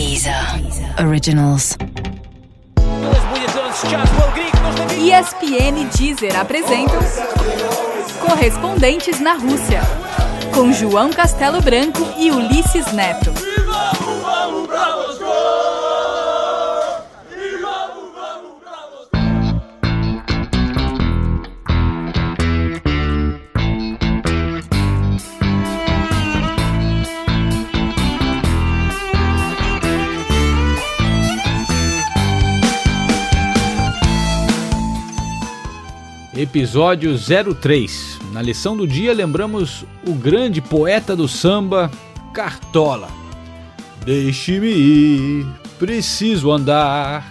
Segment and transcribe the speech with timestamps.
[0.00, 0.34] Deezer
[0.98, 1.76] Originals.
[4.98, 6.98] ESPN Deezer apresentam
[8.18, 9.82] Correspondentes na Rússia,
[10.54, 13.30] com João Castelo Branco e Ulisses Neto.
[36.40, 38.18] Episódio 03.
[38.32, 41.90] Na lição do dia lembramos o grande poeta do samba,
[42.32, 43.08] Cartola.
[44.06, 45.46] Deixe-me ir,
[45.78, 47.30] preciso andar,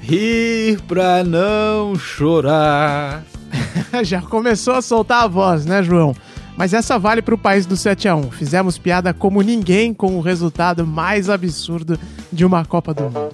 [0.00, 3.22] rir pra não chorar.
[4.02, 6.16] Já começou a soltar a voz, né, João?
[6.56, 10.22] Mas essa vale pro país do 7 a 1 Fizemos piada como ninguém com o
[10.22, 12.00] resultado mais absurdo
[12.32, 13.32] de uma Copa do Mundo.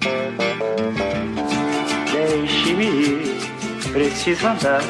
[2.11, 3.28] Deixe-me ir,
[3.91, 4.81] preciso andar.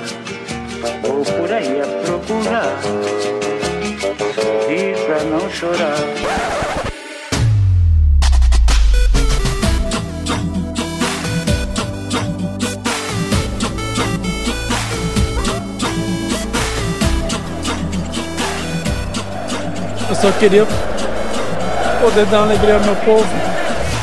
[1.02, 2.80] Vou por aí a procurar.
[4.36, 5.98] Sorrir pra não chorar.
[20.10, 20.66] Eu só queria
[22.02, 23.28] poder dar uma alegria ao meu povo.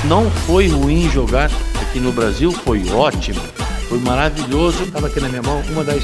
[0.05, 1.50] Não foi ruim jogar
[1.83, 3.41] aqui no Brasil, foi ótimo,
[3.97, 4.84] foi maravilhoso.
[4.84, 6.02] Estava aqui na minha mão uma das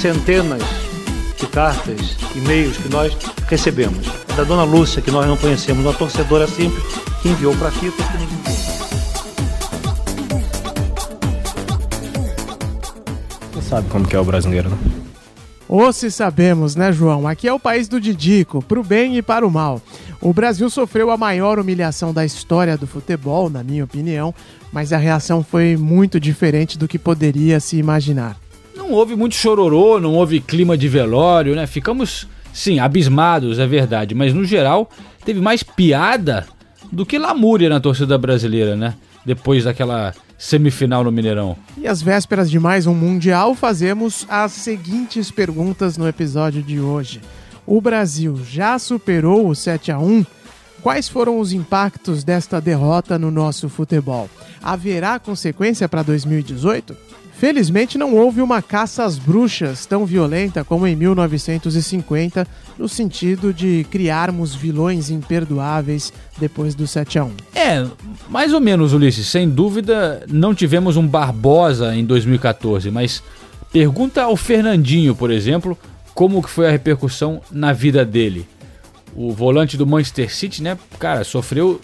[0.00, 0.62] centenas
[1.38, 3.14] de cartas, e-mails que nós
[3.46, 4.06] recebemos.
[4.28, 6.82] É da dona Lúcia, que nós não conhecemos, uma torcedora simples,
[7.22, 8.58] que enviou para aqui porque ninguém viu.
[13.52, 14.78] Você sabe como que é o brasileiro, né?
[15.68, 17.28] Ou se sabemos, né, João?
[17.28, 19.82] Aqui é o país do Didico, pro bem e para o mal.
[20.20, 24.34] O Brasil sofreu a maior humilhação da história do futebol, na minha opinião,
[24.72, 28.36] mas a reação foi muito diferente do que poderia se imaginar.
[28.76, 31.68] Não houve muito chororô, não houve clima de velório, né?
[31.68, 34.90] Ficamos, sim, abismados, é verdade, mas no geral
[35.24, 36.46] teve mais piada
[36.90, 38.94] do que lamúria na torcida brasileira, né?
[39.24, 41.56] Depois daquela semifinal no Mineirão.
[41.76, 47.20] E às vésperas de mais um Mundial, fazemos as seguintes perguntas no episódio de hoje.
[47.70, 50.24] O Brasil já superou o 7 a 1
[50.80, 54.30] Quais foram os impactos desta derrota no nosso futebol?
[54.62, 56.96] Haverá consequência para 2018?
[57.34, 62.46] Felizmente não houve uma caça às bruxas tão violenta como em 1950,
[62.78, 67.32] no sentido de criarmos vilões imperdoáveis depois do 7 a 1.
[67.54, 67.86] É,
[68.30, 69.26] mais ou menos, Ulisses.
[69.26, 73.22] Sem dúvida, não tivemos um Barbosa em 2014, mas
[73.70, 75.76] pergunta ao Fernandinho, por exemplo,
[76.18, 78.44] como que foi a repercussão na vida dele.
[79.14, 81.80] O volante do Manchester City, né, cara, sofreu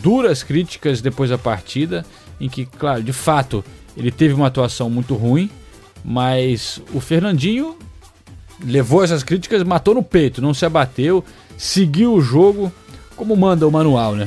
[0.00, 2.02] duras críticas depois da partida,
[2.40, 3.62] em que, claro, de fato,
[3.94, 5.50] ele teve uma atuação muito ruim,
[6.02, 7.76] mas o Fernandinho
[8.64, 11.22] levou essas críticas, matou no peito, não se abateu,
[11.58, 12.72] seguiu o jogo
[13.14, 14.26] como manda o manual, né?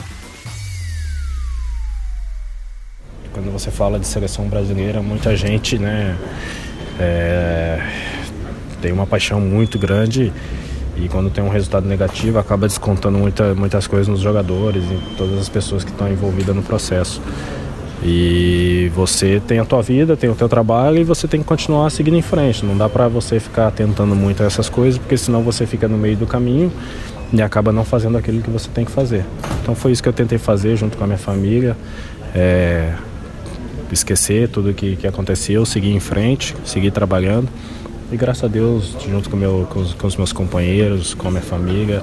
[3.33, 6.15] Quando você fala de seleção brasileira, muita gente, né,
[6.99, 8.07] é,
[8.81, 10.31] tem uma paixão muito grande
[10.95, 15.39] e quando tem um resultado negativo acaba descontando muita, muitas coisas nos jogadores e todas
[15.39, 17.21] as pessoas que estão envolvidas no processo.
[18.03, 21.89] E você tem a tua vida, tem o teu trabalho e você tem que continuar
[21.89, 22.65] seguindo em frente.
[22.65, 26.15] Não dá para você ficar tentando muito essas coisas, porque senão você fica no meio
[26.15, 26.71] do caminho
[27.33, 29.25] e acaba não fazendo aquilo que você tem que fazer.
[29.61, 31.75] Então foi isso que eu tentei fazer junto com a minha família.
[32.35, 32.93] É,
[33.91, 37.47] esquecer tudo que, que aconteceu, seguir em frente, seguir trabalhando.
[38.09, 41.31] E graças a Deus, junto com, meu, com, os, com os meus companheiros, com a
[41.31, 42.01] minha família,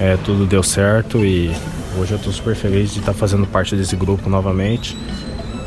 [0.00, 1.50] é, tudo deu certo e
[1.96, 4.96] hoje eu estou super feliz de estar tá fazendo parte desse grupo novamente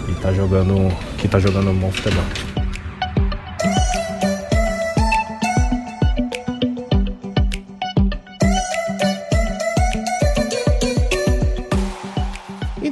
[0.09, 2.48] e tá jogando, que está jogando um bom futebol.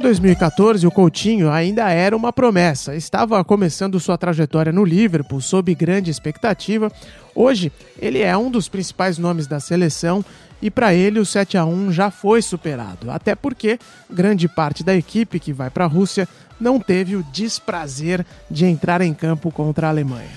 [0.08, 2.96] 2014, o Coutinho ainda era uma promessa.
[2.96, 6.90] Estava começando sua trajetória no Liverpool sob grande expectativa.
[7.34, 7.70] Hoje,
[8.00, 10.24] ele é um dos principais nomes da seleção
[10.62, 13.10] e para ele o 7 a 1 já foi superado.
[13.10, 13.78] Até porque
[14.10, 16.26] grande parte da equipe que vai para a Rússia
[16.58, 20.30] não teve o desprazer de entrar em campo contra a Alemanha.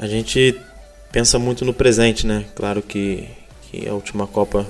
[0.00, 0.58] A gente
[1.12, 2.46] pensa muito no presente, né?
[2.54, 3.28] Claro que,
[3.70, 4.66] que a última Copa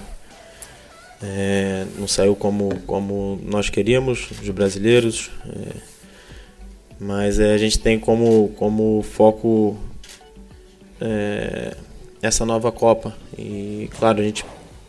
[1.23, 5.77] é, não saiu como, como nós queríamos, os brasileiros, é,
[7.01, 9.77] mas é, a gente tem como, como foco
[12.21, 13.17] essa nova Copa.
[13.39, 14.45] E claro, a gente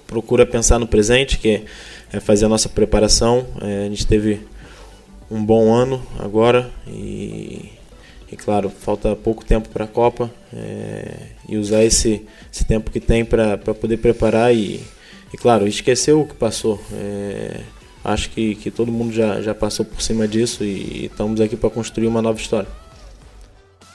[0.08, 1.64] procura pensar no presente, que
[2.12, 3.46] é, fazer a nossa preparação.
[3.62, 4.42] É, a gente teve
[5.30, 7.72] um bom ano agora e,
[8.32, 13.00] e claro, falta pouco tempo para a Copa é, e usar esse, esse tempo que
[13.00, 14.82] tem para poder preparar e,
[15.34, 16.82] e, claro, esquecer o que passou.
[16.94, 17.62] É,
[18.04, 21.56] acho que, que todo mundo já, já passou por cima disso e, e estamos aqui
[21.56, 22.68] para construir uma nova história.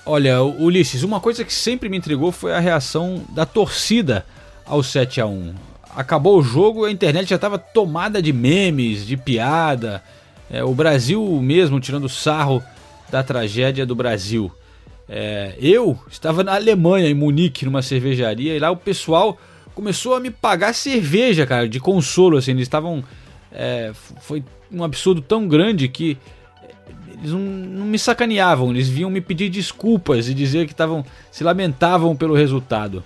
[0.07, 4.27] Olha, Ulisses, uma coisa que sempre me intrigou foi a reação da torcida
[4.67, 5.55] ao 7 a 1
[5.97, 10.03] Acabou o jogo, a internet já estava tomada de memes, de piada.
[10.51, 12.63] É, o Brasil mesmo tirando sarro
[13.11, 14.51] da tragédia do Brasil.
[15.09, 19.39] É, eu estava na Alemanha, em Munique, numa cervejaria, e lá o pessoal
[19.75, 23.03] começou a me pagar cerveja, cara, de consolo, assim, eles estavam...
[23.53, 26.19] É, foi um absurdo tão grande que
[27.13, 31.45] eles não, não, me sacaneavam, eles vinham me pedir desculpas e dizer que estavam se
[31.45, 33.05] lamentavam pelo resultado.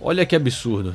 [0.00, 0.94] Olha que absurdo.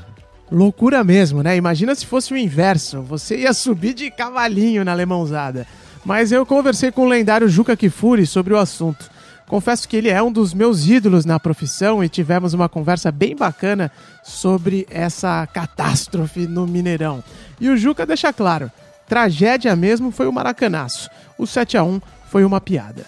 [0.52, 1.56] Loucura mesmo, né?
[1.56, 5.68] Imagina se fosse o inverso, você ia subir de cavalinho na alemãozada.
[6.04, 9.10] Mas eu conversei com o lendário Juca Kifuri sobre o assunto.
[9.48, 13.36] Confesso que ele é um dos meus ídolos na profissão e tivemos uma conversa bem
[13.36, 13.92] bacana
[14.24, 17.24] sobre essa catástrofe no Mineirão.
[17.60, 18.72] E o Juca deixa claro:
[19.08, 21.10] tragédia mesmo foi o Maracanaço.
[21.38, 23.06] O 7 a 1 foi uma piada.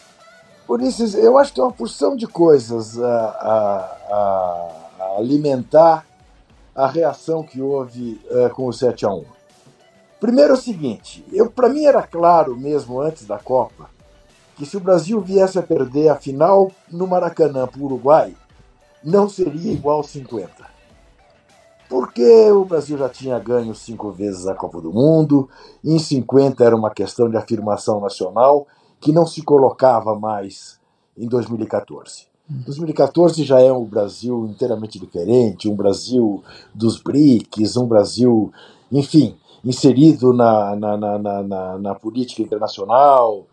[0.70, 4.24] Ulisses, eu acho que tem uma porção de coisas a, a,
[5.00, 6.06] a alimentar
[6.76, 9.26] a reação que houve uh, com o 7 a 1
[10.20, 11.26] Primeiro é o seguinte,
[11.56, 13.97] para mim era claro mesmo antes da Copa
[14.58, 18.36] que se o Brasil viesse a perder a final no Maracanã para o Uruguai,
[19.04, 20.52] não seria igual 50.
[21.88, 25.48] Porque o Brasil já tinha ganho cinco vezes a Copa do Mundo,
[25.84, 28.68] em 50 era uma questão de afirmação nacional
[29.00, 30.80] que não se colocava mais
[31.18, 32.28] em 2014.
[32.50, 36.44] 2014 já é um Brasil inteiramente diferente, um Brasil
[36.74, 38.52] dos BRICS, um Brasil,
[38.92, 43.46] enfim, inserido na, na, na, na, na política internacional,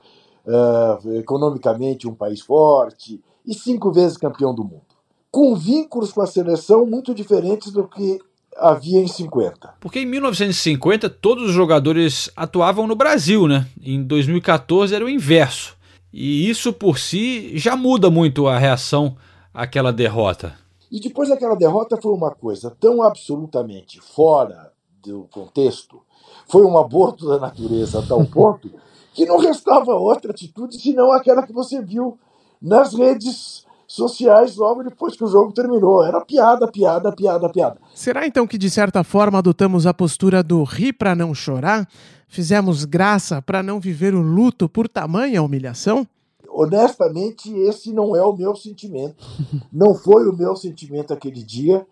[0.46, 4.82] uh, economicamente um país forte e cinco vezes campeão do mundo.
[5.31, 8.20] Com vínculos com a seleção muito diferentes do que
[8.56, 9.75] havia em 50.
[9.81, 13.67] Porque em 1950 todos os jogadores atuavam no Brasil, né?
[13.82, 15.76] Em 2014 era o inverso.
[16.12, 19.17] E isso por si já muda muito a reação
[19.52, 20.55] àquela derrota.
[20.91, 26.00] E depois daquela derrota foi uma coisa tão absolutamente fora do contexto,
[26.49, 28.70] foi um aborto da natureza a tal ponto
[29.15, 32.19] que não restava outra atitude senão aquela que você viu
[32.61, 36.05] nas redes sociais logo depois que o jogo terminou.
[36.05, 37.79] Era piada, piada, piada, piada.
[37.95, 41.89] Será então que de certa forma adotamos a postura do rir para não chorar?
[42.27, 46.07] Fizemos graça para não viver o luto por tamanha humilhação?
[46.49, 49.25] Honestamente, esse não é o meu sentimento.
[49.73, 51.85] Não foi o meu sentimento aquele dia.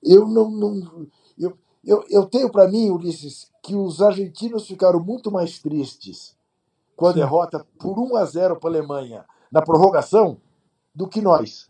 [0.00, 1.06] Eu não, não
[1.36, 1.52] eu,
[1.84, 6.33] eu, eu tenho para mim, Ulisses, que os argentinos ficaram muito mais tristes
[6.96, 7.20] com a Sim.
[7.20, 10.38] derrota por 1 a 0 para a Alemanha na prorrogação
[10.94, 11.68] do que nós.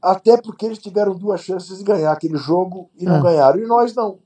[0.00, 3.22] Até porque eles tiveram duas chances de ganhar aquele jogo e não é.
[3.22, 3.58] ganharam.
[3.58, 4.18] E nós não.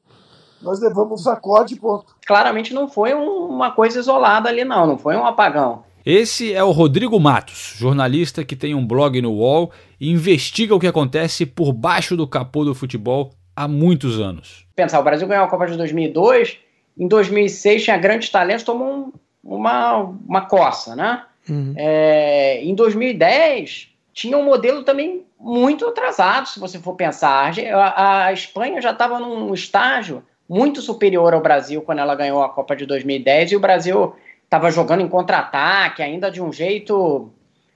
[0.60, 2.14] Nós levamos um sacode ponto.
[2.26, 4.86] Claramente não foi um, uma coisa isolada ali, não.
[4.86, 5.84] Não foi um apagão.
[6.04, 9.70] Esse é o Rodrigo Matos, jornalista que tem um blog no UOL
[10.00, 14.66] e investiga o que acontece por baixo do capô do futebol há muitos anos.
[14.74, 16.58] Pensar, o Brasil ganhou a Copa de 2002,
[16.98, 21.24] em 2006 tinha grandes talentos, tomou um, uma, uma coça, né?
[21.48, 21.74] Uhum.
[21.76, 27.52] É, em 2010 tinha um modelo também muito atrasado, se você for pensar.
[27.74, 32.48] A, a Espanha já estava num estágio muito superior ao Brasil quando ela ganhou a
[32.48, 37.30] Copa de 2010 e o Brasil estava jogando em contra-ataque, ainda de um jeito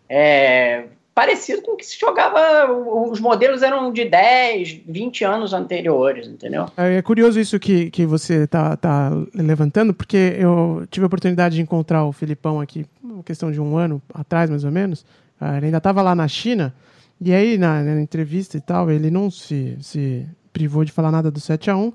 [0.09, 0.85] é,
[1.17, 2.71] parecido com o que se jogava.
[2.71, 6.67] Os modelos eram de 10, 20 anos anteriores, entendeu?
[6.77, 11.55] É, é curioso isso que, que você tá, tá levantando, porque eu tive a oportunidade
[11.57, 12.85] de encontrar o Filipão aqui,
[13.25, 15.07] questão de um ano atrás, mais ou menos.
[15.41, 16.75] Ah, ele ainda estava lá na China,
[17.19, 21.31] e aí na, na, entrevista e tal, ele não se, se privou de falar nada
[21.31, 21.93] do 7 a 1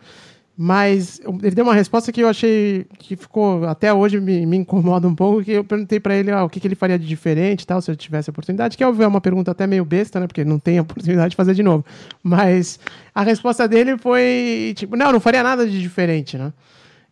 [0.58, 5.08] mas ele deu uma resposta que eu achei que ficou, até hoje me, me incomoda
[5.08, 7.65] um pouco, que eu perguntei para ele ah, o que, que, ele faria de diferente
[7.65, 10.43] tal, se ele tivesse a oportunidade, que é uma pergunta até meio besta, né, porque
[10.43, 11.86] não tem a oportunidade de fazer de novo.
[12.22, 12.79] Mas
[13.15, 16.51] a resposta dele foi, tipo, não, não faria nada de diferente, né.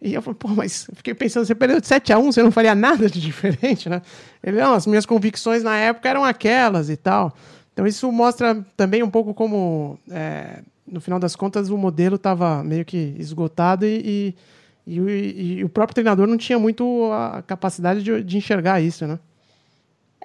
[0.01, 2.51] E eu falei, pô, mas fiquei pensando, você perdeu de 7 a 1 você não
[2.51, 4.01] faria nada de diferente, né?
[4.41, 7.35] Ele, não, as minhas convicções na época eram aquelas e tal.
[7.73, 9.99] Então isso mostra também um pouco como...
[10.09, 14.35] É, no final das contas, o modelo estava meio que esgotado e,
[14.85, 19.05] e, e, e, o próprio treinador não tinha muito a capacidade de, de enxergar isso,
[19.05, 19.19] né?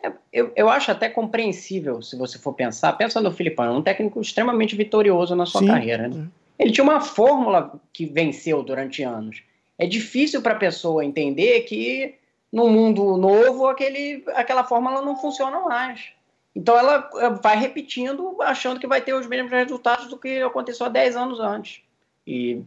[0.03, 2.93] É, eu, eu acho até compreensível, se você for pensar.
[2.95, 5.67] Pensa no Filipão, um técnico extremamente vitorioso na sua Sim.
[5.69, 6.09] carreira.
[6.09, 6.27] Né?
[6.59, 9.43] Ele tinha uma fórmula que venceu durante anos.
[9.79, 12.15] é difícil para a pessoa entender que
[12.53, 16.13] no mundo novo aquele, aquela fórmula não funciona mais.
[16.55, 20.87] Então ela eh, vai repetindo, achando que vai ter os mesmos resultados do que aconteceu
[20.87, 21.83] há 10 anos antes.
[22.27, 22.63] E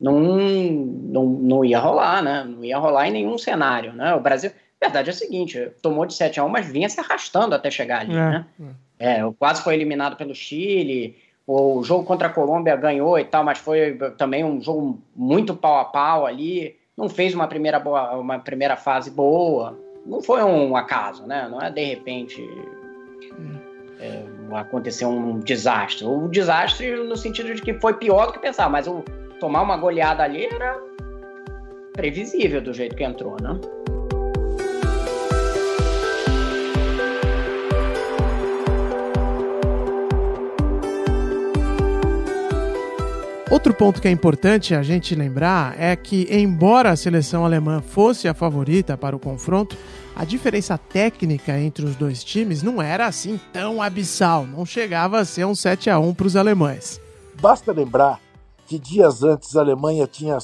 [0.00, 2.44] não, não, não ia rolar, né?
[2.44, 4.14] Não ia rolar em nenhum cenário, né?
[4.14, 7.00] O Brasil, a verdade é a seguinte, tomou de 7 a 1, mas vinha se
[7.00, 8.46] arrastando até chegar ali, é, né?
[8.98, 9.20] É.
[9.20, 13.58] é, quase foi eliminado pelo Chile, o jogo contra a Colômbia ganhou e tal, mas
[13.58, 18.38] foi também um jogo muito pau a pau ali, não fez uma primeira, boa, uma
[18.38, 21.48] primeira fase boa, não foi um acaso, né?
[21.50, 22.46] Não é de repente
[24.52, 26.04] aconteceu um desastre.
[26.04, 29.04] O desastre no sentido de que foi pior do que pensar, mas o
[29.40, 30.78] tomar uma goleada ali era
[31.92, 33.58] previsível do jeito que entrou, né?
[43.50, 48.28] Outro ponto que é importante a gente lembrar é que, embora a seleção alemã fosse
[48.28, 49.74] a favorita para o confronto,
[50.18, 55.24] a diferença técnica entre os dois times não era assim tão abissal, não chegava a
[55.24, 57.00] ser um 7 a 1 para os alemães.
[57.40, 58.20] Basta lembrar
[58.66, 60.36] que dias antes a Alemanha tinha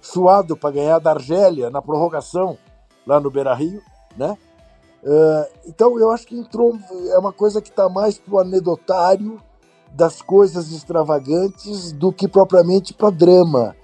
[0.00, 2.58] suado para ganhar da Argélia na prorrogação
[3.06, 3.80] lá no Beira-Rio,
[4.16, 4.36] né?
[5.04, 6.76] Uh, então eu acho que entrou
[7.12, 9.40] é uma coisa que está mais para o anedotário
[9.92, 13.76] das coisas extravagantes do que propriamente para drama,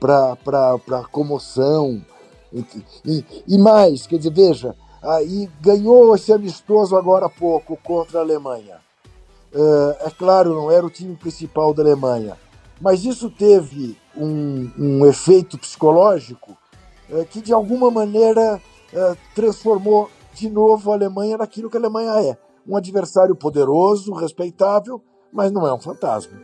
[0.00, 2.02] para comoção.
[3.04, 4.74] E, e, mais, quer dizer, veja,
[5.06, 8.76] aí ganhou esse amistoso agora há pouco contra a Alemanha.
[9.54, 12.36] Uh, é claro, não era o time principal da Alemanha,
[12.80, 16.56] mas isso teve um, um efeito psicológico
[17.08, 18.60] uh, que, de alguma maneira,
[18.92, 22.36] uh, transformou de novo a Alemanha naquilo que a Alemanha é:
[22.66, 25.00] um adversário poderoso, respeitável,
[25.32, 26.38] mas não é um fantasma.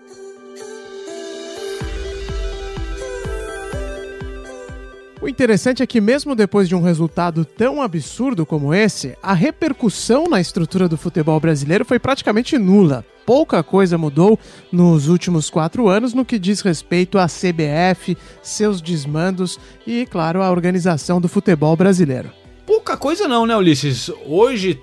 [5.23, 10.25] O interessante é que, mesmo depois de um resultado tão absurdo como esse, a repercussão
[10.29, 13.07] na estrutura do futebol brasileiro foi praticamente nula.
[13.25, 14.37] Pouca coisa mudou
[14.73, 20.50] nos últimos quatro anos no que diz respeito à CBF, seus desmandos e, claro, a
[20.50, 22.33] organização do futebol brasileiro.
[22.67, 24.11] Pouca coisa não, né, Ulisses?
[24.26, 24.81] Hoje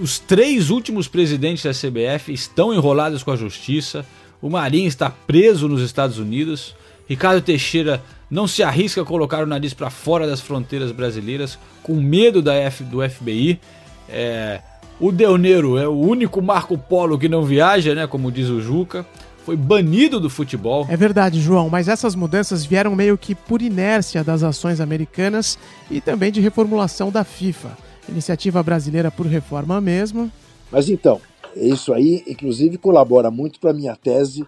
[0.00, 4.06] os três últimos presidentes da CBF estão enrolados com a justiça.
[4.40, 6.74] O Marinho está preso nos Estados Unidos.
[7.06, 8.02] Ricardo Teixeira
[8.34, 12.52] não se arrisca a colocar o nariz para fora das fronteiras brasileiras, com medo da
[12.52, 13.60] F, do FBI.
[14.08, 14.60] É,
[14.98, 18.60] o Del Nero é o único Marco Polo que não viaja, né, como diz o
[18.60, 19.06] Juca.
[19.44, 20.84] Foi banido do futebol.
[20.90, 25.56] É verdade, João, mas essas mudanças vieram meio que por inércia das ações americanas
[25.88, 27.78] e também de reformulação da FIFA.
[28.08, 30.28] Iniciativa brasileira por reforma mesmo.
[30.72, 31.20] Mas então,
[31.54, 34.44] isso aí, inclusive, colabora muito para a minha tese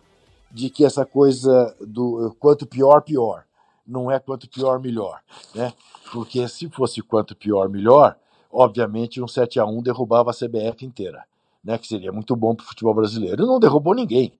[0.50, 3.46] de que essa coisa do quanto pior, pior.
[3.86, 5.20] Não é quanto pior, melhor.
[5.54, 5.72] Né?
[6.12, 8.16] Porque se fosse quanto pior, melhor,
[8.50, 11.24] obviamente um 7 a 1 derrubava a CBF inteira,
[11.62, 11.78] né?
[11.78, 13.46] que seria muito bom para o futebol brasileiro.
[13.46, 14.38] Não derrubou ninguém.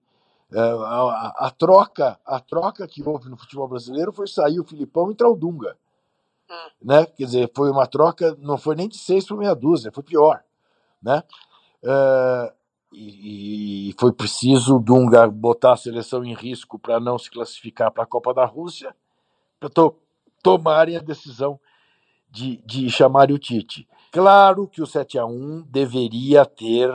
[0.52, 4.64] É, a, a, a, troca a troca que houve no futebol brasileiro foi sair o
[4.64, 5.76] Filipão e entrar o Dunga.
[6.82, 7.06] Né?
[7.06, 10.42] Quer dizer, foi uma troca, não foi nem de seis por meia dúzia, foi pior.
[11.02, 11.22] Né?
[11.82, 12.52] Uh,
[12.92, 18.04] e, e, foi preciso Dunga botar a seleção em risco para não se classificar para
[18.04, 18.94] a Copa da Rússia,
[19.68, 19.94] to
[20.42, 21.58] tomarem a decisão
[22.30, 23.88] de, de chamar o Tite.
[24.12, 26.90] Claro que o 7 a 1 deveria ter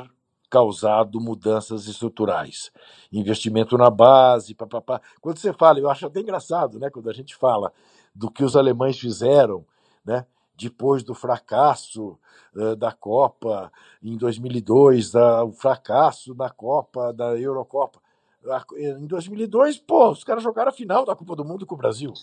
[0.50, 2.72] causado mudanças estruturais.
[3.12, 5.02] Investimento na base, papapá.
[5.22, 7.72] Quando você fala, eu acho até engraçado, né, quando a gente fala
[8.14, 9.66] do que os alemães fizeram,
[10.06, 10.26] né?
[10.62, 12.18] depois do fracasso
[12.56, 18.00] uh, da Copa em 2002, da, o fracasso da Copa, da Eurocopa.
[18.76, 22.14] Em 2002, pô, os caras jogaram a final da Copa do Mundo com o Brasil.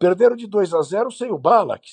[0.00, 1.86] Perderam de 2 a 0 sem o Balak,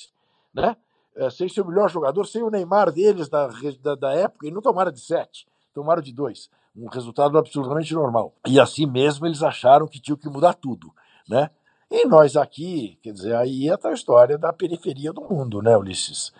[0.52, 0.74] né?
[1.14, 3.48] É, sem seu melhor jogador, sem o Neymar deles da,
[3.82, 6.48] da, da época, e não tomaram de 7, tomaram de 2.
[6.74, 8.32] Um resultado absolutamente normal.
[8.46, 10.90] E assim mesmo eles acharam que tinham que mudar tudo,
[11.28, 11.50] né?
[11.90, 16.32] E nós aqui, quer dizer, aí é a história da periferia do mundo, né, Ulisses?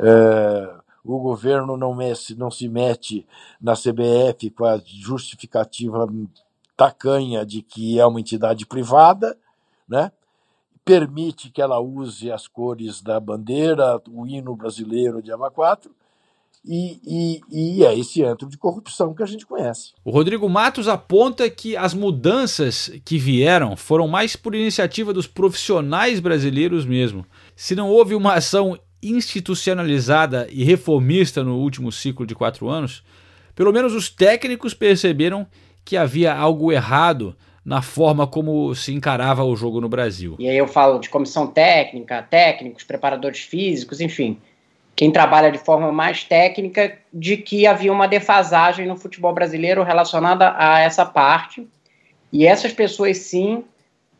[0.00, 0.74] É,
[1.04, 3.24] o governo não, mece, não se mete
[3.60, 6.08] na CBF com a justificativa
[6.76, 9.38] tacanha de que é uma entidade privada,
[9.88, 10.10] né?
[10.84, 15.90] Permite que ela use as cores da bandeira, o hino brasileiro de Ava 4,
[16.64, 19.92] e, e, e, é esse antro de corrupção que a gente conhece.
[20.04, 26.20] O Rodrigo Matos aponta que as mudanças que vieram foram mais por iniciativa dos profissionais
[26.20, 27.26] brasileiros mesmo.
[27.56, 33.02] Se não houve uma ação institucionalizada e reformista no último ciclo de quatro anos,
[33.56, 35.48] pelo menos os técnicos perceberam
[35.84, 40.36] que havia algo errado na forma como se encarava o jogo no Brasil.
[40.38, 44.38] E aí eu falo de comissão técnica, técnicos, preparadores físicos, enfim,
[44.96, 50.54] quem trabalha de forma mais técnica, de que havia uma defasagem no futebol brasileiro relacionada
[50.56, 51.66] a essa parte.
[52.32, 53.64] E essas pessoas, sim,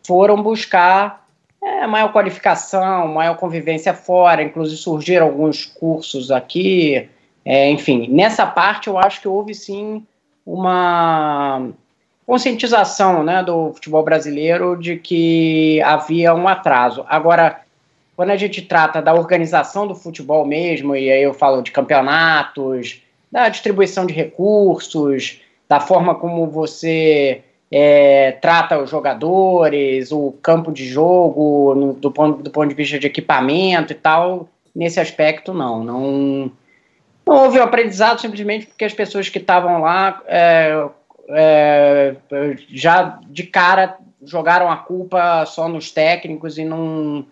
[0.06, 1.26] foram buscar
[1.62, 7.08] é, maior qualificação, maior convivência fora, inclusive surgiram alguns cursos aqui,
[7.44, 10.06] é, enfim, nessa parte eu acho que houve sim
[10.44, 11.70] uma
[12.32, 17.04] conscientização né, do futebol brasileiro de que havia um atraso.
[17.06, 17.60] Agora,
[18.16, 23.02] quando a gente trata da organização do futebol mesmo, e aí eu falo de campeonatos,
[23.30, 30.88] da distribuição de recursos, da forma como você é, trata os jogadores, o campo de
[30.88, 35.84] jogo, no, do, ponto, do ponto de vista de equipamento e tal, nesse aspecto não.
[35.84, 36.50] Não,
[37.26, 40.88] não houve um aprendizado simplesmente porque as pessoas que estavam lá é,
[41.28, 42.16] é,
[42.68, 47.24] já de cara jogaram a culpa só nos técnicos e não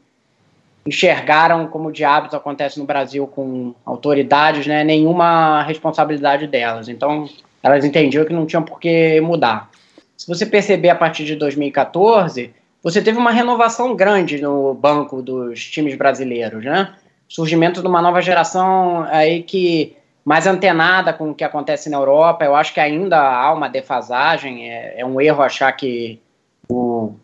[0.84, 6.88] enxergaram como diabos acontece no Brasil com autoridades, né, nenhuma responsabilidade delas.
[6.88, 7.28] Então,
[7.62, 9.70] elas entendiam que não tinham por que mudar.
[10.16, 15.64] Se você perceber a partir de 2014, você teve uma renovação grande no banco dos
[15.64, 16.94] times brasileiros, né?
[17.28, 22.44] Surgimento de uma nova geração aí que mais antenada com o que acontece na Europa.
[22.44, 24.70] Eu acho que ainda há uma defasagem.
[24.70, 26.20] É, é um erro achar que
[26.68, 27.14] o,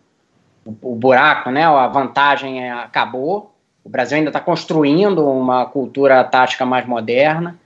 [0.82, 3.54] o, buraco, né, a vantagem é, acabou.
[3.84, 7.56] O Brasil ainda está construindo uma cultura tática mais moderna.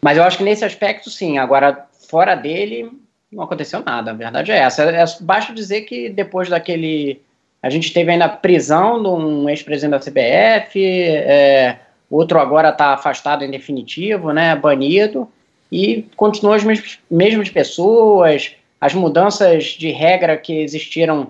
[0.00, 1.38] Mas eu acho que nesse aspecto, sim.
[1.38, 2.90] Agora, fora dele,
[3.30, 4.10] não aconteceu nada.
[4.10, 4.84] A verdade é essa.
[4.84, 7.20] É, basta dizer que depois daquele.
[7.62, 10.82] A gente teve ainda prisão de um ex-presidente da CBF.
[10.82, 11.78] É,
[12.10, 15.28] outro agora está afastado em definitivo, né, banido,
[15.70, 21.28] e continuam as mesmas, mesmas pessoas, as mudanças de regra que existiram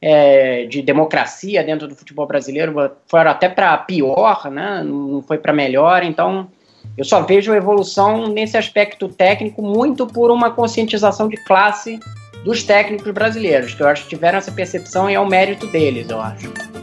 [0.00, 5.52] é, de democracia dentro do futebol brasileiro foram até para pior, né, não foi para
[5.52, 6.48] melhor, então
[6.96, 12.00] eu só vejo evolução nesse aspecto técnico muito por uma conscientização de classe
[12.44, 16.10] dos técnicos brasileiros, que eu acho que tiveram essa percepção e é o mérito deles,
[16.10, 16.81] eu acho.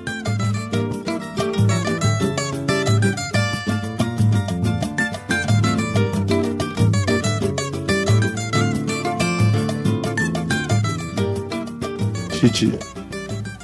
[12.40, 12.72] Tite,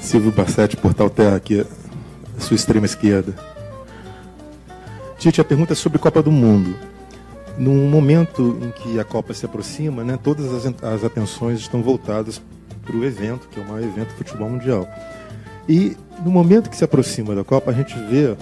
[0.02, 3.34] Silvio Bassetti, Portal Terra, aqui, à sua extrema esquerda.
[5.18, 6.76] Tite, a pergunta é sobre Copa do Mundo.
[7.58, 12.42] Num momento em que a Copa se aproxima, né, todas as, as atenções estão voltadas
[12.84, 14.86] para o evento, que é o maior evento do futebol mundial.
[15.70, 18.36] E no momento que se aproxima da Copa, a gente vê,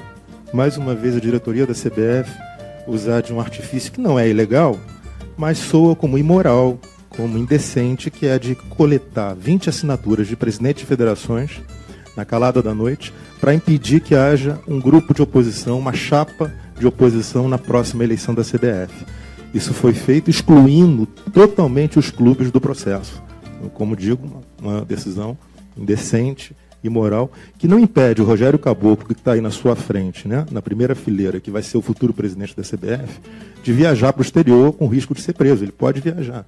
[0.52, 2.36] mais uma vez, a diretoria da CBF
[2.88, 4.80] usar de um artifício que não é ilegal,
[5.38, 6.80] mas soa como imoral,
[7.16, 11.62] como indecente, que é a de coletar 20 assinaturas de presidente de federações
[12.16, 16.88] na calada da noite para impedir que haja um grupo de oposição, uma chapa de
[16.88, 19.06] oposição na próxima eleição da CBF.
[19.54, 23.22] Isso foi feito excluindo totalmente os clubes do processo.
[23.74, 25.38] Como digo, uma decisão
[25.78, 30.46] indecente, imoral, que não impede o Rogério Caboclo, que está aí na sua frente, né,
[30.52, 33.20] na primeira fileira, que vai ser o futuro presidente da CBF,
[33.64, 35.64] de viajar para o exterior com risco de ser preso.
[35.64, 36.46] Ele pode viajar.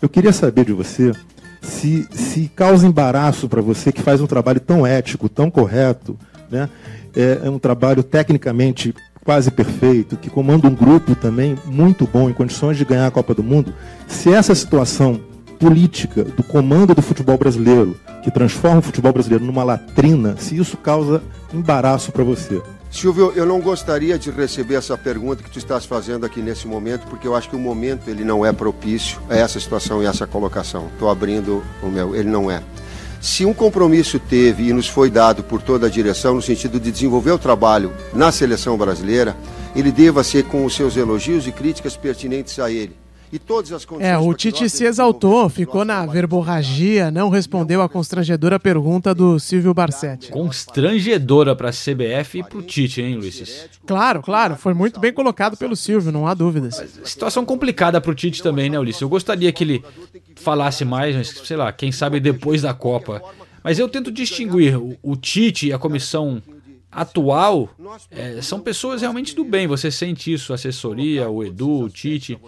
[0.00, 1.12] Eu queria saber de você
[1.60, 6.18] se, se causa embaraço para você que faz um trabalho tão ético, tão correto,
[6.50, 6.68] né,
[7.14, 8.94] é, é um trabalho tecnicamente
[9.24, 13.34] quase perfeito, que comanda um grupo também muito bom, em condições de ganhar a Copa
[13.34, 13.72] do Mundo,
[14.06, 15.18] se essa situação
[15.54, 20.76] política do comando do futebol brasileiro, que transforma o futebol brasileiro numa latrina, se isso
[20.76, 22.60] causa embaraço para você.
[22.90, 27.06] Silvio, eu não gostaria de receber essa pergunta que tu estás fazendo aqui nesse momento,
[27.08, 30.28] porque eu acho que o momento ele não é propício a essa situação e essa
[30.28, 30.86] colocação.
[30.92, 32.62] Estou abrindo o meu, ele não é.
[33.20, 36.92] Se um compromisso teve e nos foi dado por toda a direção no sentido de
[36.92, 39.36] desenvolver o trabalho na seleção brasileira,
[39.74, 43.03] ele deva ser com os seus elogios e críticas pertinentes a ele
[43.34, 44.12] e todas as condições.
[44.12, 49.74] É, o Tite se exaltou, ficou na verborragia, não respondeu a constrangedora pergunta do Silvio
[49.74, 50.30] Barsetti.
[50.30, 53.68] Constrangedora para a CBF e para o Tite, hein, Luiz?
[53.84, 56.80] Claro, claro, foi muito bem colocado pelo Silvio, não há dúvidas.
[57.02, 59.02] Situação complicada para o Tite também, né, Ulisses?
[59.02, 59.84] Eu gostaria que ele
[60.36, 63.20] falasse mais, sei lá, quem sabe depois da Copa.
[63.64, 66.40] Mas eu tento distinguir o, o Tite e a comissão
[66.94, 67.68] atual
[68.10, 69.66] é, são pessoas realmente do bem.
[69.66, 72.38] Você sente isso, a assessoria, o Edu, o Tite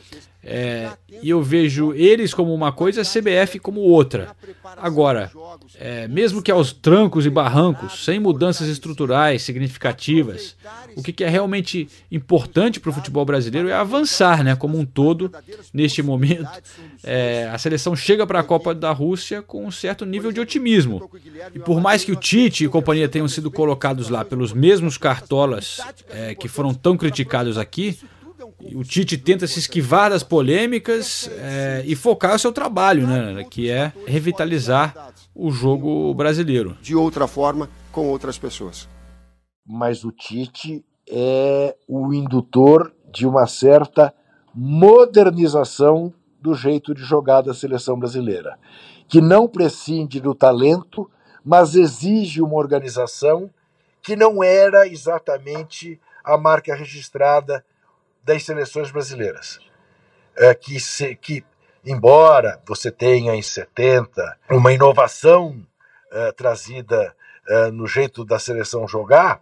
[0.48, 4.28] É, e eu vejo eles como uma coisa, a CBF como outra.
[4.76, 5.28] Agora,
[5.74, 10.54] é, mesmo que aos trancos e barrancos, sem mudanças estruturais significativas,
[10.94, 15.32] o que, é realmente importante para o futebol brasileiro é avançar, né, como um todo,
[15.74, 16.48] neste momento.
[17.02, 21.11] É, a seleção chega para a Copa da Rússia com um certo nível de otimismo.
[21.52, 25.80] E por mais que o Tite e companhia tenham sido colocados lá pelos mesmos cartolas
[26.09, 27.98] é, que foram tão criticados aqui,
[28.75, 33.70] o Tite tenta se esquivar das polêmicas é, e focar o seu trabalho, né, que
[33.70, 36.77] é revitalizar o jogo brasileiro.
[36.83, 38.88] De outra forma, com outras pessoas.
[39.66, 44.12] Mas o Tite é o indutor de uma certa
[44.55, 48.59] modernização do jeito de jogar da seleção brasileira,
[49.09, 51.11] que não prescinde do talento,
[51.44, 53.51] mas exige uma organização
[54.03, 57.64] que não era exatamente a marca registrada
[58.27, 59.61] das seleções brasileiras.
[60.37, 61.45] É, que, se, que,
[61.85, 65.65] embora você tenha em 70 uma inovação
[66.11, 67.15] é, trazida
[67.49, 69.41] é, no jeito da seleção jogar,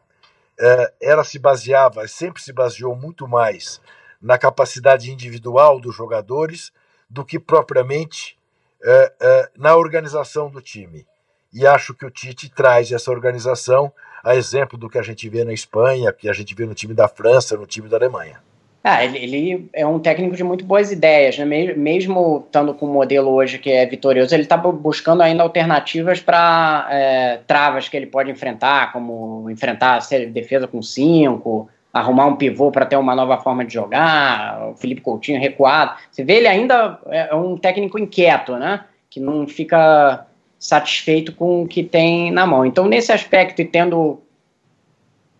[0.60, 3.80] é, ela se baseava, sempre se baseou muito mais
[4.20, 6.70] na capacidade individual dos jogadores
[7.08, 8.38] do que propriamente
[8.82, 11.06] é, é, na organização do time.
[11.52, 13.92] E acho que o Tite traz essa organização,
[14.22, 16.92] a exemplo do que a gente vê na Espanha, que a gente vê no time
[16.92, 18.42] da França, no time da Alemanha.
[18.86, 21.46] Ah, ele, é um técnico de muito boas ideias, né?
[21.46, 26.86] mesmo, estando com o modelo hoje que é vitorioso, ele está buscando ainda alternativas para
[26.90, 32.70] é, travas que ele pode enfrentar, como enfrentar a defesa com cinco, arrumar um pivô
[32.70, 35.96] para ter uma nova forma de jogar, o Felipe Coutinho recuado.
[36.10, 38.84] Você vê, ele ainda é, é um técnico inquieto, né?
[39.08, 40.26] Que não fica
[40.58, 42.66] satisfeito com o que tem na mão.
[42.66, 44.20] Então, nesse aspecto, e tendo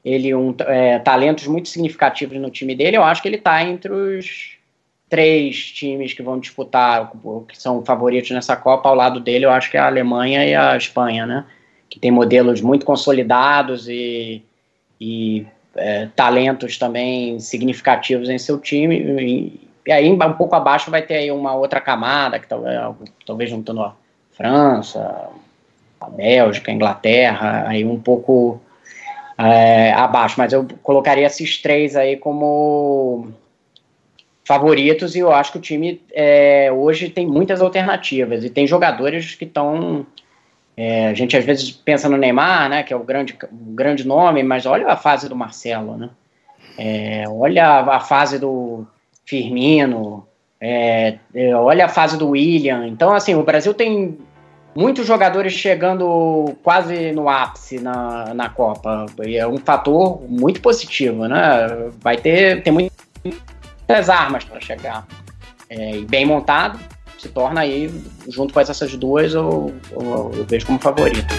[0.04, 3.90] ele um, é, talentos muito significativos no time dele, eu acho que ele está entre
[3.90, 4.54] os
[5.08, 7.12] três times que vão disputar,
[7.48, 10.54] que são favoritos nessa Copa, ao lado dele eu acho que é a Alemanha e
[10.54, 11.44] a Espanha, né?
[11.88, 14.42] Que tem modelos muito consolidados e,
[15.00, 18.98] e é, talentos também significativos em seu time.
[18.98, 23.82] E, e, aí um pouco abaixo vai ter aí uma outra camada, que talvez, juntando
[23.82, 23.94] a
[24.32, 25.28] França,
[26.00, 28.60] a Bélgica, a Inglaterra, aí um pouco
[29.38, 33.28] é, abaixo, mas eu colocaria esses três aí como
[34.44, 39.34] favoritos e eu acho que o time é, hoje tem muitas alternativas e tem jogadores
[39.34, 40.06] que estão
[40.76, 44.06] é, a gente às vezes pensa no Neymar, né, que é o grande, o grande
[44.06, 46.10] nome, mas olha a fase do Marcelo, né?
[46.76, 48.84] É, olha a fase do
[49.24, 50.26] Firmino,
[50.60, 52.88] é, é, olha a fase do William.
[52.88, 54.18] Então, assim, o Brasil tem
[54.74, 59.06] muitos jogadores chegando quase no ápice na, na Copa.
[59.24, 61.90] E é um fator muito positivo, né?
[62.00, 65.06] Vai ter, ter muitas armas para chegar.
[65.70, 66.78] É, e bem montado,
[67.18, 67.90] se torna aí,
[68.28, 71.34] junto com essas duas, eu, eu, eu vejo como favorito.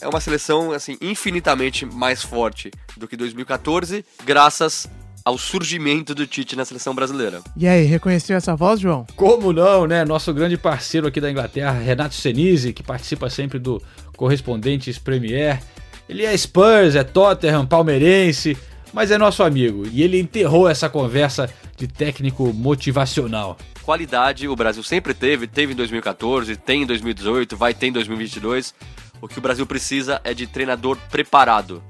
[0.00, 4.88] É uma seleção assim infinitamente mais forte do que 2014, graças
[5.26, 7.42] ao surgimento do Tite na seleção brasileira.
[7.56, 9.04] E aí, reconheceu essa voz, João?
[9.16, 10.04] Como não, né?
[10.04, 13.82] Nosso grande parceiro aqui da Inglaterra, Renato Senise, que participa sempre do
[14.16, 15.60] Correspondentes Premier.
[16.08, 18.56] Ele é Spurs, é Tottenham, palmeirense,
[18.92, 19.82] mas é nosso amigo.
[19.90, 23.58] E ele enterrou essa conversa de técnico motivacional.
[23.82, 28.72] Qualidade o Brasil sempre teve, teve em 2014, tem em 2018, vai ter em 2022.
[29.20, 31.82] O que o Brasil precisa é de treinador preparado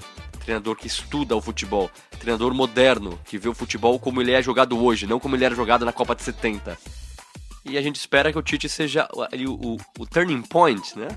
[0.46, 4.82] treinador que estuda o futebol, treinador moderno, que vê o futebol como ele é jogado
[4.82, 6.78] hoje, não como ele era jogado na Copa de 70.
[7.64, 11.08] E a gente espera que o Tite seja ali o, o, o turning point, né?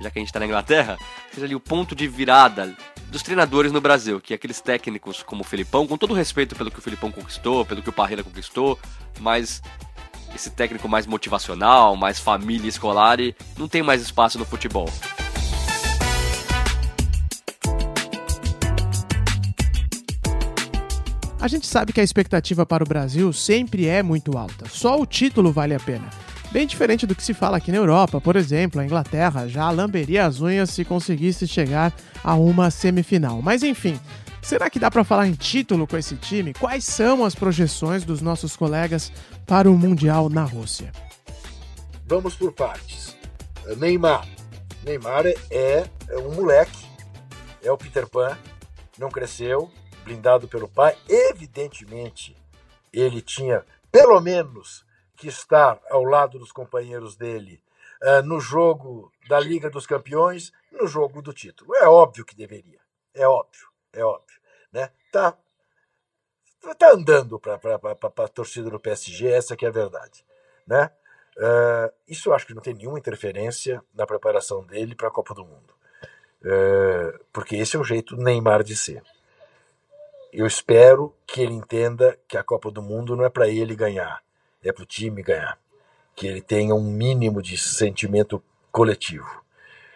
[0.00, 0.98] Já que a gente está na Inglaterra,
[1.32, 2.76] seja ali o ponto de virada
[3.12, 6.68] dos treinadores no Brasil, que aqueles técnicos como o Filipão, com todo o respeito pelo
[6.68, 8.76] que o Filipão conquistou, pelo que o Parreira conquistou,
[9.20, 9.62] mas
[10.34, 14.88] esse técnico mais motivacional, mais família escolar e não tem mais espaço no futebol.
[21.44, 25.04] A gente sabe que a expectativa para o Brasil sempre é muito alta, só o
[25.04, 26.08] título vale a pena.
[26.50, 30.24] Bem diferente do que se fala aqui na Europa, por exemplo, a Inglaterra já lamberia
[30.24, 33.42] as unhas se conseguisse chegar a uma semifinal.
[33.42, 34.00] Mas enfim,
[34.40, 36.54] será que dá para falar em título com esse time?
[36.54, 39.12] Quais são as projeções dos nossos colegas
[39.46, 40.92] para o Mundial na Rússia?
[42.06, 43.14] Vamos por partes.
[43.76, 44.26] Neymar.
[44.82, 46.86] Neymar é, é um moleque,
[47.62, 48.34] é o Peter Pan,
[48.98, 49.70] não cresceu,
[50.04, 52.36] blindado pelo pai, evidentemente
[52.92, 54.84] ele tinha pelo menos
[55.16, 57.62] que estar ao lado dos companheiros dele
[58.02, 61.74] uh, no jogo da Liga dos Campeões, no jogo do título.
[61.76, 62.80] É óbvio que deveria.
[63.14, 64.40] É óbvio, é óbvio.
[64.72, 64.90] Né?
[65.10, 65.36] Tá
[66.72, 67.58] está andando para
[68.24, 70.24] a torcida do PSG, essa que é a verdade.
[70.66, 70.90] Né?
[71.36, 75.44] Uh, isso acho que não tem nenhuma interferência na preparação dele para a Copa do
[75.44, 75.74] Mundo.
[76.42, 79.02] Uh, porque esse é o jeito Neymar de ser.
[80.36, 84.20] Eu espero que ele entenda que a Copa do Mundo não é para ele ganhar,
[84.64, 85.56] é para o time ganhar.
[86.12, 88.42] Que ele tenha um mínimo de sentimento
[88.72, 89.44] coletivo.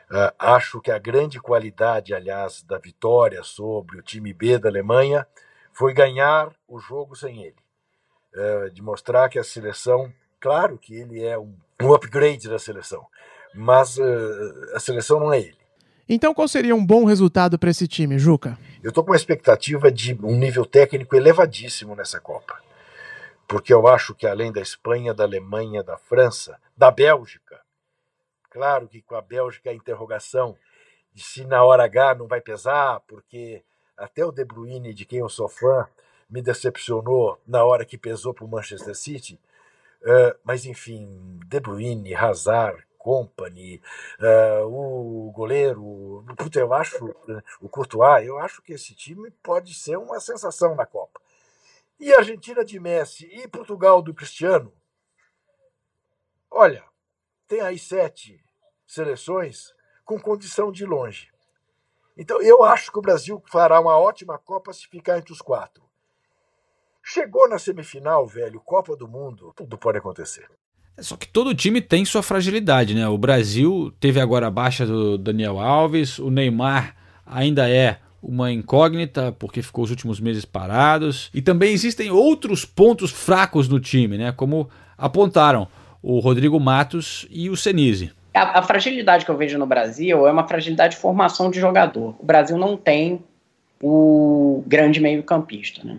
[0.09, 5.27] Uh, acho que a grande qualidade, aliás, da vitória sobre o time B da Alemanha
[5.73, 7.57] foi ganhar o jogo sem ele.
[8.33, 13.05] Uh, de mostrar que a seleção, claro que ele é um, um upgrade da seleção,
[13.53, 15.59] mas uh, a seleção não é ele.
[16.09, 18.59] Então, qual seria um bom resultado para esse time, Juca?
[18.83, 22.59] Eu estou com uma expectativa de um nível técnico elevadíssimo nessa Copa.
[23.47, 27.61] Porque eu acho que além da Espanha, da Alemanha, da França, da Bélgica,
[28.49, 30.57] claro que com a Bélgica a interrogação
[31.13, 33.63] de se na hora H não vai pesar, porque
[33.95, 35.87] até o De Bruyne, de quem eu sou fã,
[36.31, 39.39] me decepcionou na hora que pesou para o Manchester City.
[40.01, 43.81] Uh, mas enfim, De Bruyne, Hazard, Company,
[44.21, 47.07] uh, o goleiro, puta, eu acho,
[47.59, 51.19] o Courtois, eu acho que esse time pode ser uma sensação na Copa.
[51.99, 54.71] E a Argentina de Messi e Portugal do Cristiano,
[56.51, 56.85] olha,
[57.47, 58.45] tem aí sete
[58.87, 61.33] seleções com condição de longe.
[62.15, 65.83] Então eu acho que o Brasil fará uma ótima Copa se ficar entre os quatro.
[67.03, 70.47] Chegou na semifinal, velho, Copa do Mundo, tudo pode acontecer.
[71.01, 73.07] Só que todo time tem sua fragilidade, né?
[73.09, 79.33] O Brasil teve agora a baixa do Daniel Alves, o Neymar ainda é uma incógnita
[79.39, 84.33] porque ficou os últimos meses parados e também existem outros pontos fracos no time, né?
[84.33, 85.69] Como apontaram
[86.03, 88.11] o Rodrigo Matos e o Senise.
[88.35, 92.17] A, a fragilidade que eu vejo no Brasil é uma fragilidade de formação de jogador.
[92.19, 93.23] O Brasil não tem
[93.81, 95.99] o grande meio-campista, né?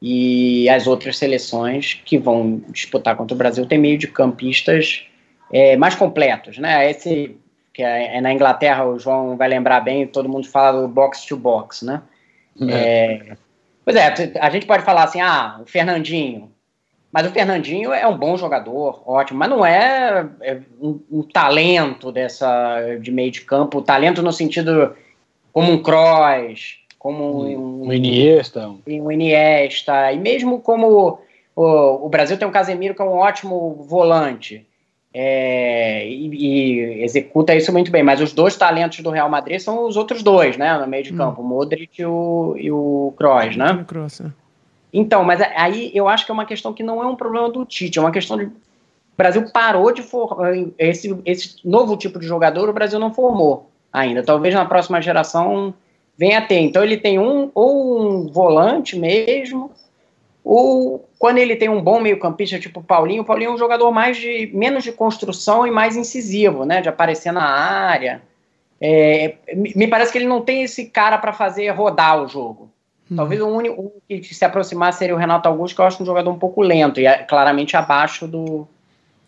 [0.00, 5.06] E as outras seleções que vão disputar contra o Brasil têm meio de campistas
[5.52, 6.90] é, mais completos, né?
[6.90, 7.36] Esse
[7.74, 11.26] que é, é, na Inglaterra, o João vai lembrar bem, todo mundo fala do box
[11.26, 12.02] to box, né?
[12.60, 12.72] É.
[12.72, 13.36] É,
[13.84, 16.52] pois é, a gente pode falar assim, ah, o Fernandinho.
[17.10, 22.10] Mas o Fernandinho é um bom jogador, ótimo, mas não é, é um, um, talento
[22.10, 24.96] dessa de meio de campo, talento no sentido
[25.52, 28.66] como um Kroos, como um, um Iniesta.
[28.86, 31.18] Um Iniesta, e mesmo como
[31.54, 34.66] o, o Brasil tem um Casemiro que é um ótimo volante,
[35.12, 39.84] é, e, e, executa isso muito bem, mas os dois talentos do Real Madrid são
[39.86, 41.18] os outros dois, né, no meio de hum.
[41.18, 43.84] campo, o Modric e o, e o Kroos, né?
[43.86, 44.32] Kroos, é.
[44.90, 47.66] Então, mas aí eu acho que é uma questão que não é um problema do
[47.66, 52.26] Tite, é uma questão de o Brasil parou de formar esse, esse novo tipo de
[52.26, 54.22] jogador, o Brasil não formou ainda.
[54.22, 55.74] Talvez na próxima geração
[56.16, 56.60] vem a ter.
[56.60, 59.70] Então ele tem um ou um volante mesmo,
[60.44, 63.90] ou quando ele tem um bom meio-campista, tipo o Paulinho, o Paulinho é um jogador
[63.90, 66.80] mais de menos de construção e mais incisivo, né?
[66.80, 68.22] De aparecer na área.
[68.80, 72.70] É, me parece que ele não tem esse cara para fazer rodar o jogo.
[73.10, 73.16] Hum.
[73.16, 76.30] Talvez o único que se aproximar seria o Renato Augusto, que eu acho um jogador
[76.30, 78.68] um pouco lento e é claramente abaixo do,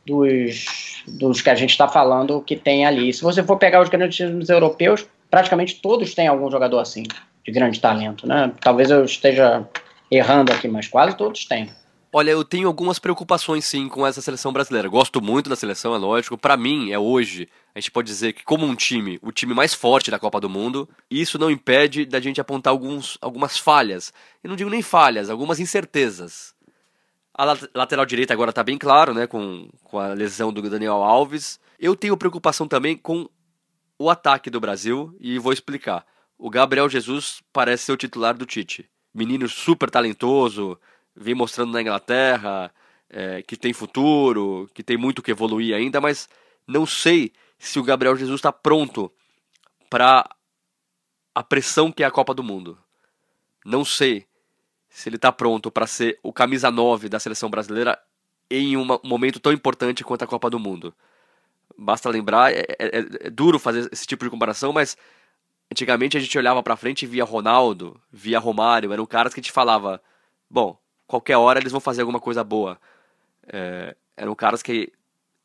[0.05, 3.13] dos, dos que a gente está falando que tem ali.
[3.13, 7.03] Se você for pegar os grandes times europeus, praticamente todos têm algum jogador assim,
[7.45, 8.51] de grande talento, né?
[8.59, 9.69] Talvez eu esteja
[10.11, 11.69] errando aqui, mas quase todos têm.
[12.11, 14.89] Olha, eu tenho algumas preocupações sim com essa seleção brasileira.
[14.89, 16.39] Gosto muito da seleção, é lógico.
[16.39, 19.75] Para mim, é hoje, a gente pode dizer que como um time, o time mais
[19.75, 24.15] forte da Copa do Mundo, isso não impede da gente apontar alguns, algumas falhas.
[24.43, 26.55] Eu não digo nem falhas, algumas incertezas.
[27.35, 27.45] A
[27.75, 31.61] lateral direita agora tá bem claro, né, com, com a lesão do Daniel Alves.
[31.79, 33.29] Eu tenho preocupação também com
[33.99, 36.05] o ataque do Brasil e vou explicar.
[36.39, 38.89] O Gabriel Jesus parece ser o titular do Tite.
[39.15, 40.79] Menino super talentoso,
[41.15, 42.71] vem mostrando na Inglaterra
[43.09, 46.29] é, que tem futuro, que tem muito que evoluir ainda, mas
[46.67, 49.11] não sei se o Gabriel Jesus está pronto
[49.89, 50.29] para
[51.35, 52.79] a pressão que é a Copa do Mundo.
[53.65, 54.27] Não sei
[54.89, 57.99] se ele está pronto para ser o camisa 9 da seleção brasileira
[58.51, 60.95] em um momento tão importante quanto a Copa do Mundo.
[61.79, 64.97] Basta lembrar, é, é, é, é, duro fazer esse tipo de comparação, mas
[65.71, 69.53] antigamente a gente olhava para frente e via Ronaldo, via Romário, eram caras que te
[69.53, 70.01] falava,
[70.49, 72.81] bom, qualquer hora eles vão fazer alguma coisa boa.
[73.47, 74.93] É, eram caras que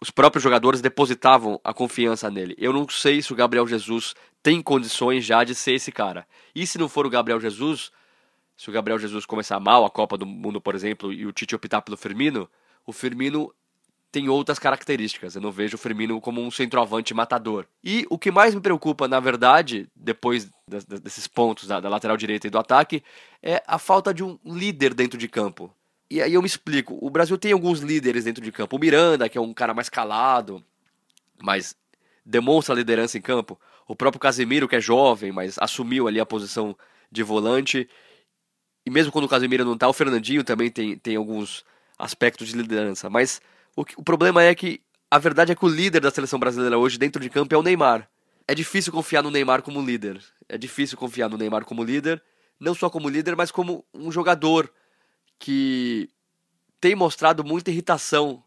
[0.01, 2.55] os próprios jogadores depositavam a confiança nele.
[2.57, 6.25] Eu não sei se o Gabriel Jesus tem condições já de ser esse cara.
[6.55, 7.91] E se não for o Gabriel Jesus,
[8.57, 11.55] se o Gabriel Jesus começar mal a Copa do Mundo, por exemplo, e o Tite
[11.55, 12.49] optar pelo Firmino,
[12.85, 13.53] o Firmino
[14.11, 15.35] tem outras características.
[15.35, 17.65] Eu não vejo o Firmino como um centroavante matador.
[17.83, 22.49] E o que mais me preocupa, na verdade, depois desses pontos da, lateral direita e
[22.49, 23.01] do ataque,
[23.41, 25.73] é a falta de um líder dentro de campo.
[26.09, 26.97] E aí eu me explico.
[27.01, 28.75] O Brasil tem alguns líderes dentro de campo.
[28.75, 30.61] O Miranda, que é um cara mais calado,
[31.41, 31.73] mas
[32.25, 33.57] demonstra liderança em campo.
[33.87, 36.75] O próprio Casemiro, que é jovem, mas assumiu ali a posição
[37.09, 37.89] de volante.
[38.85, 41.63] E mesmo quando o Casemiro não tá, o Fernandinho também tem, tem alguns
[41.97, 43.09] aspectos de liderança.
[43.09, 43.41] Mas
[43.75, 46.77] o, que, o problema é que a verdade é que o líder da seleção brasileira
[46.77, 48.09] hoje dentro de campo é o Neymar.
[48.47, 50.21] É difícil confiar no Neymar como líder.
[50.47, 52.21] É difícil confiar no Neymar como líder,
[52.59, 54.71] não só como líder, mas como um jogador
[55.37, 56.09] que
[56.79, 58.43] tem mostrado muita irritação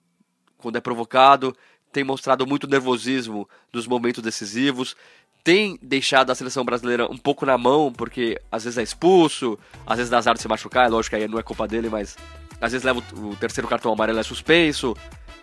[0.58, 1.54] quando é provocado,
[1.92, 4.96] tem mostrado muito nervosismo nos momentos decisivos,
[5.44, 9.98] tem deixado a seleção brasileira um pouco na mão, porque às vezes é expulso, às
[9.98, 12.16] vezes dá azar de se machucar, é lógico que aí não é culpa dele, mas
[12.60, 14.96] às vezes leva o terceiro cartão amarelo é suspenso.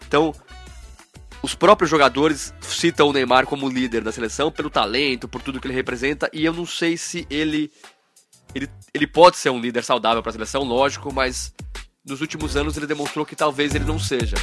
[0.08, 0.34] Então,
[1.42, 5.68] os próprios jogadores citam o Neymar como líder da seleção pelo talento, por tudo que
[5.68, 7.72] ele representa, e eu não sei se ele
[8.54, 11.54] ele, ele pode ser um líder saudável para a seleção, lógico, mas
[12.06, 14.36] nos últimos anos ele demonstrou que talvez ele não seja.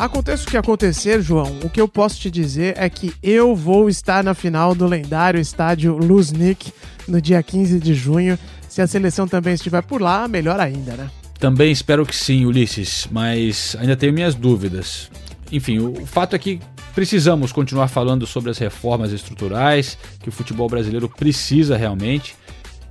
[0.00, 3.86] Aconteça o que acontecer, João, o que eu posso te dizer é que eu vou
[3.86, 6.72] estar na final do lendário estádio Luznik
[7.06, 8.38] no dia 15 de junho.
[8.66, 11.10] Se a seleção também estiver por lá, melhor ainda, né?
[11.38, 15.10] Também espero que sim, Ulisses, mas ainda tenho minhas dúvidas.
[15.52, 16.60] Enfim, o fato é que
[16.94, 22.34] precisamos continuar falando sobre as reformas estruturais que o futebol brasileiro precisa realmente.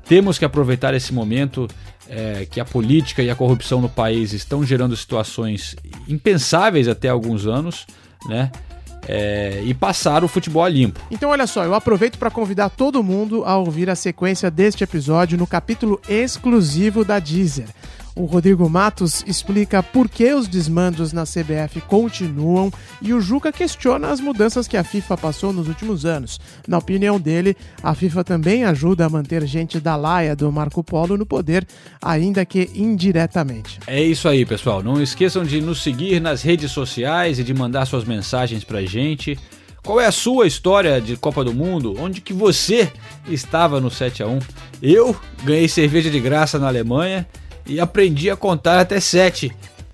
[0.09, 1.67] Temos que aproveitar esse momento
[2.09, 5.75] é, que a política e a corrupção no país estão gerando situações
[6.07, 7.85] impensáveis até alguns anos,
[8.25, 8.51] né?
[9.07, 10.99] É, e passar o futebol a limpo.
[11.11, 15.37] Então, olha só, eu aproveito para convidar todo mundo a ouvir a sequência deste episódio
[15.37, 17.69] no capítulo exclusivo da Deezer.
[18.19, 22.69] O Rodrigo Matos explica por que os desmandos na CBF continuam
[23.01, 26.37] e o Juca questiona as mudanças que a FIFA passou nos últimos anos.
[26.67, 31.15] Na opinião dele, a FIFA também ajuda a manter gente da laia do Marco Polo
[31.15, 31.65] no poder,
[32.01, 33.79] ainda que indiretamente.
[33.87, 34.83] É isso aí, pessoal.
[34.83, 39.39] Não esqueçam de nos seguir nas redes sociais e de mandar suas mensagens pra gente.
[39.81, 41.95] Qual é a sua história de Copa do Mundo?
[41.97, 42.91] Onde que você
[43.29, 44.39] estava no 7 a 1?
[44.83, 47.25] Eu ganhei cerveja de graça na Alemanha
[47.69, 49.49] e aprendi a contar até sete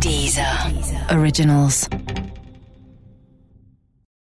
[0.00, 0.46] Deezer.
[1.10, 1.88] Originals.